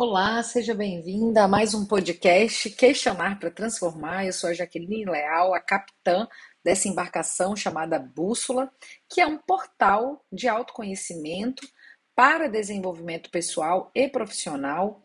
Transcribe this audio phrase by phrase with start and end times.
[0.00, 4.24] Olá, seja bem-vinda a mais um podcast Questionar para Transformar.
[4.24, 6.28] Eu sou a Jaqueline Leal, a capitã
[6.62, 8.70] dessa embarcação chamada Bússola,
[9.08, 11.68] que é um portal de autoconhecimento
[12.14, 15.02] para desenvolvimento pessoal e profissional,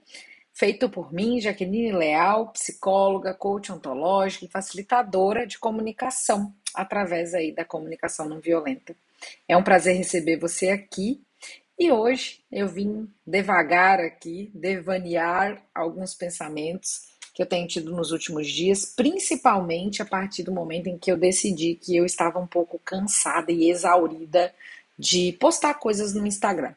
[0.53, 7.65] feito por mim, Jaqueline Leal, psicóloga, coach ontológica e facilitadora de comunicação através aí da
[7.65, 8.95] comunicação não violenta.
[9.47, 11.19] É um prazer receber você aqui
[11.77, 18.47] e hoje eu vim devagar aqui, devanear alguns pensamentos que eu tenho tido nos últimos
[18.47, 22.77] dias, principalmente a partir do momento em que eu decidi que eu estava um pouco
[22.79, 24.53] cansada e exaurida
[24.97, 26.75] de postar coisas no Instagram.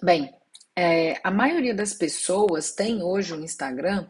[0.00, 0.32] Bem,
[0.76, 4.06] é, a maioria das pessoas tem hoje o Instagram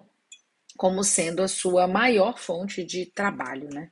[0.77, 3.91] como sendo a sua maior fonte de trabalho, né?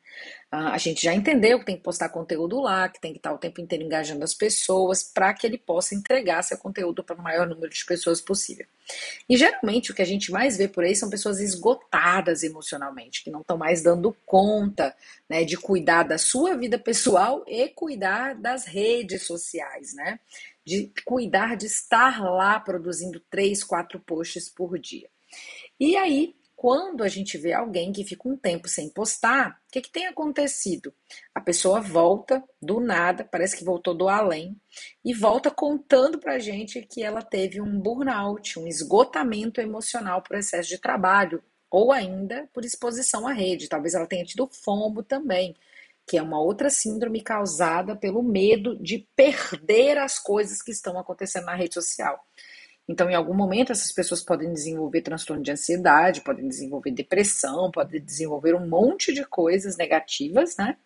[0.51, 3.39] A gente já entendeu que tem que postar conteúdo lá, que tem que estar o
[3.39, 7.45] tempo inteiro engajando as pessoas para que ele possa entregar seu conteúdo para o maior
[7.45, 8.65] número de pessoas possível.
[9.29, 13.31] E geralmente o que a gente mais vê por aí são pessoas esgotadas emocionalmente, que
[13.31, 14.95] não estão mais dando conta
[15.29, 20.21] né, de cuidar da sua vida pessoal e cuidar das redes sociais, né?
[20.65, 25.09] De cuidar de estar lá produzindo três, quatro posts por dia.
[25.81, 29.81] E aí quando a gente vê alguém que fica um tempo sem postar, o que,
[29.81, 30.95] que tem acontecido?
[31.35, 34.57] A pessoa volta do nada, parece que voltou do além,
[35.05, 40.69] e volta contando pra gente que ela teve um burnout, um esgotamento emocional por excesso
[40.69, 43.69] de trabalho, ou ainda por exposição à rede.
[43.69, 45.57] Talvez ela tenha tido FOMO também,
[46.07, 51.47] que é uma outra síndrome causada pelo medo de perder as coisas que estão acontecendo
[51.47, 52.25] na rede social.
[52.89, 58.03] Então, em algum momento, essas pessoas podem desenvolver transtorno de ansiedade, podem desenvolver depressão, podem
[58.03, 60.77] desenvolver um monte de coisas negativas, né?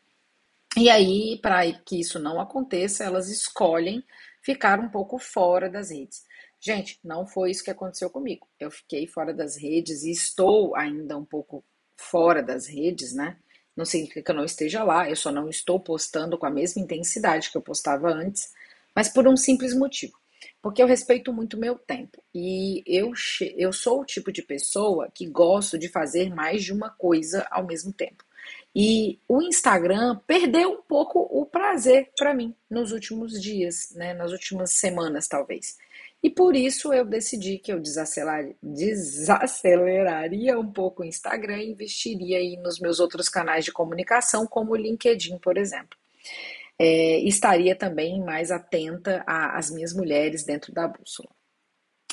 [0.77, 4.05] E aí, para que isso não aconteça, elas escolhem
[4.43, 6.25] ficar um pouco fora das redes.
[6.61, 8.47] Gente, não foi isso que aconteceu comigo.
[8.61, 11.65] Eu fiquei fora das redes e estou ainda um pouco
[11.97, 13.37] fora das redes, né?
[13.77, 16.83] Não significa que eu não esteja lá, eu só não estou postando com a mesma
[16.83, 18.53] intensidade que eu postava antes,
[18.95, 20.17] mas por um simples motivo
[20.63, 22.23] porque eu respeito muito meu tempo.
[22.35, 23.13] E eu,
[23.57, 27.67] eu sou o tipo de pessoa que gosto de fazer mais de uma coisa ao
[27.67, 28.25] mesmo tempo.
[28.75, 34.33] E o Instagram perdeu um pouco o prazer para mim nos últimos dias, né, nas
[34.33, 35.77] últimas semanas talvez.
[36.23, 42.39] E por isso eu decidi que eu desacelerar, desaceleraria um pouco o Instagram e investiria
[42.39, 45.97] aí nos meus outros canais de comunicação, como o LinkedIn, por exemplo
[46.79, 51.31] é, estaria também mais atenta às minhas mulheres dentro da bússola.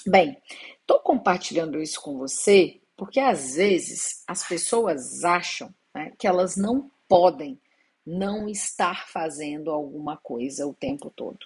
[0.07, 0.37] Bem,
[0.81, 6.89] estou compartilhando isso com você porque às vezes as pessoas acham né, que elas não
[7.07, 7.59] podem
[8.05, 11.39] não estar fazendo alguma coisa o tempo todo.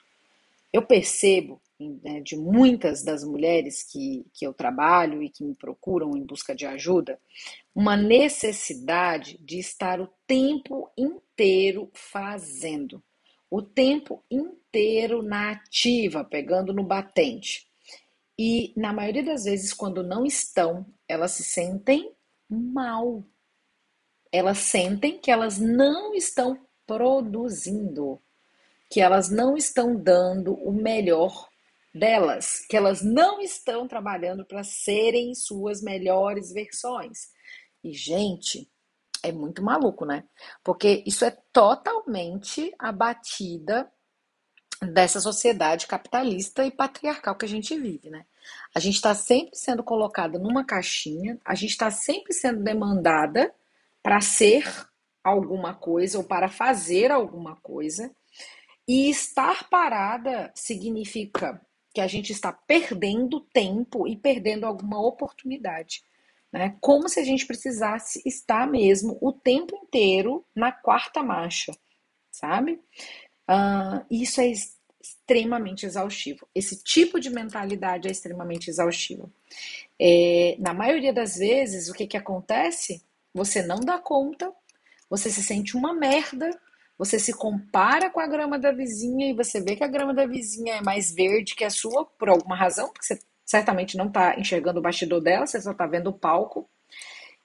[0.72, 6.16] Eu percebo né, de muitas das mulheres que, que eu trabalho e que me procuram
[6.16, 7.20] em busca de ajuda,
[7.74, 13.02] uma necessidade de estar o tempo inteiro fazendo
[13.50, 17.68] o tempo inteiro na ativa, pegando no batente.
[18.38, 22.14] E na maioria das vezes, quando não estão, elas se sentem
[22.50, 23.24] mal.
[24.32, 28.22] Elas sentem que elas não estão produzindo,
[28.90, 31.50] que elas não estão dando o melhor
[31.94, 37.30] delas, que elas não estão trabalhando para serem suas melhores versões.
[37.84, 38.70] E, gente,
[39.24, 40.24] é muito maluco, né?
[40.64, 43.92] Porque isso é totalmente a batida
[44.82, 48.26] dessa sociedade capitalista e patriarcal que a gente vive, né?
[48.74, 53.54] A gente está sempre sendo colocada numa caixinha, a gente está sempre sendo demandada
[54.02, 54.64] para ser
[55.24, 58.10] alguma coisa ou para fazer alguma coisa,
[58.88, 61.62] e estar parada significa
[61.94, 66.04] que a gente está perdendo tempo e perdendo alguma oportunidade.
[66.52, 66.76] Né?
[66.82, 71.72] Como se a gente precisasse estar mesmo o tempo inteiro na quarta marcha,
[72.32, 72.80] sabe?
[73.50, 74.48] Uh, isso é
[75.00, 76.48] extremamente exaustivo.
[76.54, 79.32] Esse tipo de mentalidade é extremamente exaustivo.
[80.00, 83.04] É, na maioria das vezes, o que, que acontece?
[83.34, 84.52] Você não dá conta,
[85.10, 86.50] você se sente uma merda,
[86.98, 90.26] você se compara com a grama da vizinha e você vê que a grama da
[90.26, 93.20] vizinha é mais verde que a sua por alguma razão, porque você
[93.50, 96.70] certamente não está enxergando o bastidor dela, você só está vendo o palco.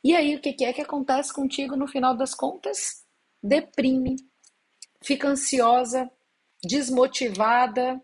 [0.05, 3.03] E aí, o que, que é que acontece contigo no final das contas?
[3.43, 4.17] Deprime,
[5.03, 6.11] fica ansiosa,
[6.63, 7.99] desmotivada,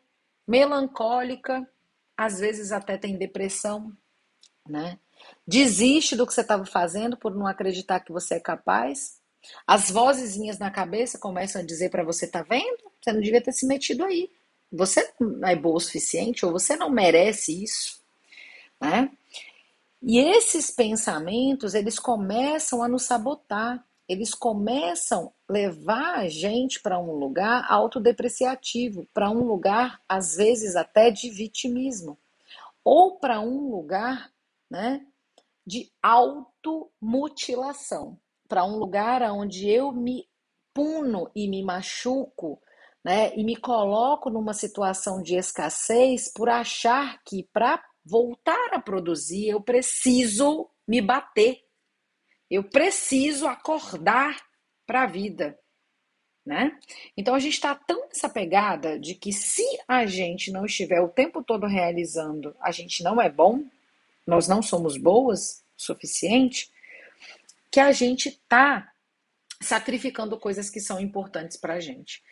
[0.49, 1.70] melancólica,
[2.17, 3.94] às vezes até tem depressão,
[4.67, 4.99] né?
[5.46, 9.20] Desiste do que você estava fazendo por não acreditar que você é capaz.
[9.67, 12.91] As vozezinhas na cabeça começam a dizer para você, tá vendo?
[12.99, 14.31] Você não devia ter se metido aí.
[14.72, 18.00] Você não é boa o suficiente ou você não merece isso,
[18.81, 19.11] né?
[20.02, 26.99] E esses pensamentos, eles começam a nos sabotar, eles começam a levar a gente para
[26.99, 32.17] um lugar autodepreciativo, para um lugar, às vezes, até de vitimismo,
[32.82, 34.32] ou para um lugar
[34.70, 35.05] né,
[35.67, 38.19] de automutilação,
[38.49, 40.26] para um lugar onde eu me
[40.72, 42.58] puno e me machuco
[43.05, 49.49] né, e me coloco numa situação de escassez por achar que para voltar a produzir
[49.49, 51.61] eu preciso me bater,
[52.50, 54.37] eu preciso acordar
[54.87, 55.58] para a vida.
[56.44, 56.76] Né?
[57.17, 61.08] Então a gente está tão nessa pegada de que se a gente não estiver o
[61.08, 63.62] tempo todo realizando, a gente não é bom,
[64.26, 66.70] nós não somos boas o suficiente,
[67.70, 68.89] que a gente está
[69.60, 72.22] sacrificando coisas que são importantes para a gente.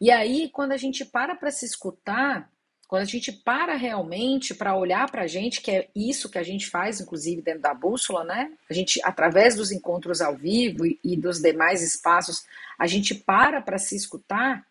[0.00, 2.50] E aí, quando a gente para para se escutar,
[2.88, 6.42] quando a gente para realmente para olhar para a gente, que é isso que a
[6.42, 8.50] gente faz, inclusive dentro da bússola, né?
[8.70, 12.46] A gente, através dos encontros ao vivo e, dos demais espaços,
[12.78, 14.66] a gente para para se escutar,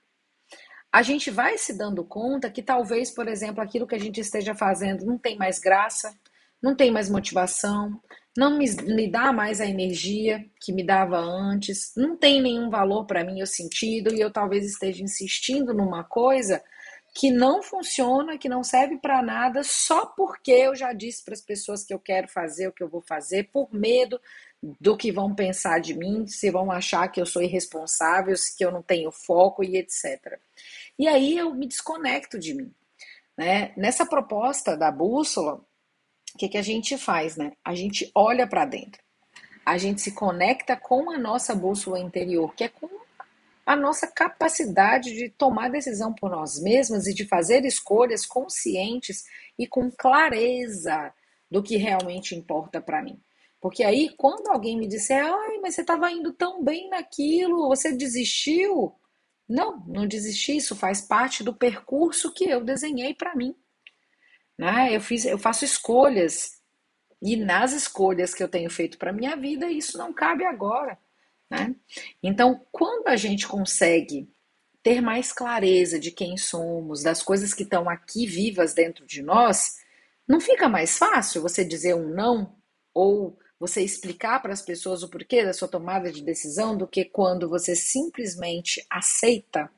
[0.91, 4.55] a gente vai se dando conta que talvez, por exemplo, aquilo que a gente esteja
[4.55, 6.11] fazendo não tem mais graça,
[6.59, 8.01] não tem mais motivação,
[8.38, 13.06] não me, me dá mais a energia que me dava antes, não tem nenhum valor
[13.06, 16.63] para mim o sentido, e eu talvez esteja insistindo numa coisa
[17.16, 21.42] que não funciona, que não serve para nada, só porque eu já disse para as
[21.42, 24.22] pessoas que eu quero fazer o que eu vou fazer, por medo
[24.80, 28.72] do que vão pensar de mim, se vão achar que eu sou irresponsável, que eu
[28.72, 30.39] não tenho foco e etc.
[30.98, 32.72] E aí eu me desconecto de mim.
[33.36, 33.74] Né?
[33.75, 35.60] Nessa proposta da bússola,
[36.38, 37.36] o que, que a gente faz?
[37.36, 37.54] Né?
[37.66, 39.01] A gente olha para dentro.
[39.66, 42.88] A gente se conecta com a nossa bússola interior, que é com
[43.66, 49.24] a nossa capacidade de tomar decisão por nós mesmas e de fazer escolhas conscientes
[49.57, 51.12] e com clareza
[51.50, 53.19] do que realmente importa para mim.
[53.60, 57.92] Porque aí, quando alguém me disser, ai, mas você estava indo tão bem naquilo, você
[57.92, 58.94] desistiu?
[59.50, 63.56] Não, não desisti, isso faz parte do percurso que eu desenhei para mim.
[64.57, 64.95] Né?
[64.95, 66.57] Eu, fiz, eu faço escolhas,
[67.21, 70.98] e nas escolhas que eu tenho feito para minha vida, isso não cabe agora.
[71.50, 71.75] Né?
[72.21, 74.30] Então, quando a gente consegue
[74.83, 79.77] ter mais clareza de quem somos, das coisas que estão aqui vivas dentro de nós,
[80.27, 82.56] não fica mais fácil você dizer um não
[82.94, 87.03] ou você explicar para as pessoas o porquê da sua tomada de decisão do que
[87.03, 89.71] quando você simplesmente aceita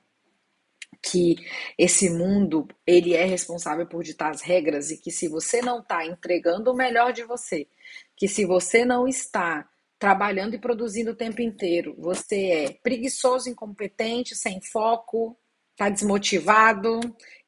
[1.01, 1.35] que
[1.77, 6.05] esse mundo ele é responsável por ditar as regras e que se você não está
[6.05, 7.67] entregando o melhor de você,
[8.15, 9.67] que se você não está
[9.97, 15.37] trabalhando e produzindo o tempo inteiro, você é preguiçoso, incompetente, sem foco,
[15.71, 16.99] está desmotivado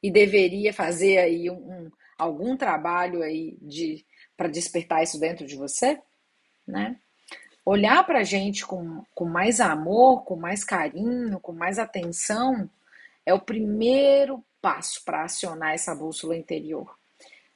[0.02, 4.06] e deveria fazer aí um, um algum trabalho aí de
[4.38, 6.00] para despertar isso dentro de você,
[6.68, 6.98] né?
[7.64, 12.70] Olhar para a gente com, com mais amor, com mais carinho, com mais atenção,
[13.26, 16.96] é o primeiro passo para acionar essa bússola interior.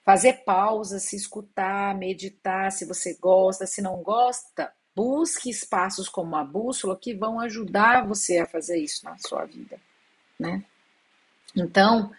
[0.03, 6.43] Fazer pausa, se escutar, meditar, se você gosta, se não gosta, Busque espaços como a
[6.43, 9.77] bússola que vão ajudar você a fazer isso na sua vida,
[10.39, 10.63] né?
[11.53, 12.13] Então,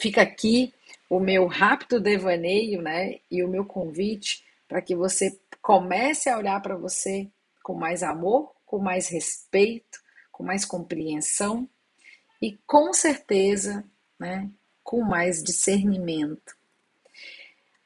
[0.00, 0.72] fica aqui
[1.10, 3.18] o meu rápido devaneio, né?
[3.30, 7.28] E o meu convite para que você comece a olhar para você
[7.62, 11.68] com mais amor, com mais respeito, com mais compreensão
[12.42, 13.84] e com certeza,
[14.18, 14.50] né?
[14.82, 16.56] Com mais discernimento.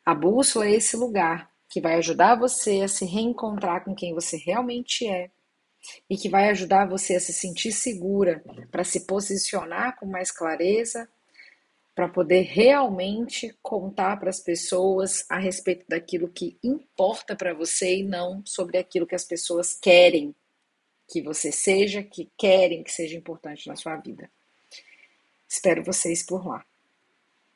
[0.03, 4.39] A bússola é esse lugar que vai ajudar você a se reencontrar com quem você
[4.39, 5.31] realmente é
[6.09, 11.07] e que vai ajudar você a se sentir segura para se posicionar com mais clareza,
[11.95, 18.03] para poder realmente contar para as pessoas a respeito daquilo que importa para você e
[18.03, 20.35] não sobre aquilo que as pessoas querem
[21.09, 24.31] que você seja, que querem que seja importante na sua vida.
[25.49, 26.65] Espero vocês por lá.